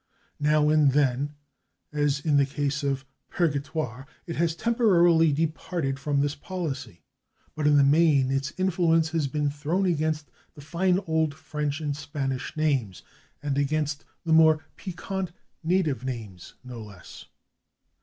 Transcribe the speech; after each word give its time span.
Now 0.39 0.67
and 0.69 0.93
then, 0.93 1.35
as 1.93 2.19
in 2.21 2.37
the 2.37 2.45
case 2.47 2.81
of 2.81 3.05
/Purgatoire/, 3.31 4.07
it 4.25 4.35
has 4.35 4.55
temporarily 4.55 5.31
departed 5.31 5.99
from 5.99 6.21
this 6.21 6.33
policy, 6.33 7.03
but 7.53 7.67
in 7.67 7.77
the 7.77 7.83
main 7.83 8.31
its 8.31 8.51
influence 8.57 9.09
has 9.09 9.27
been 9.27 9.51
thrown 9.51 9.85
against 9.85 10.31
the 10.55 10.61
fine 10.61 10.99
old 11.05 11.35
French 11.35 11.79
and 11.81 11.95
Spanish 11.95 12.57
names, 12.57 13.03
and 13.43 13.59
against 13.59 14.03
the 14.25 14.31
[Pg296] 14.31 14.35
more 14.37 14.65
piquant 14.75 15.33
native 15.63 16.03
names 16.03 16.55
no 16.63 16.81
less. 16.81 17.27